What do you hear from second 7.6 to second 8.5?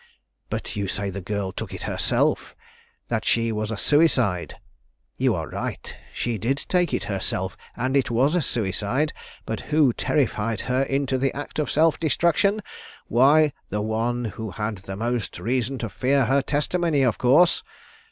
and it was a